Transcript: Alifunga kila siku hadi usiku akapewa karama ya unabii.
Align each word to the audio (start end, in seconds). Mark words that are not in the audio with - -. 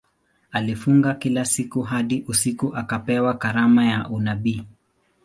Alifunga 0.51 1.13
kila 1.13 1.45
siku 1.45 1.81
hadi 1.81 2.25
usiku 2.27 2.75
akapewa 2.75 3.33
karama 3.37 3.85
ya 3.85 4.09
unabii. 4.09 4.63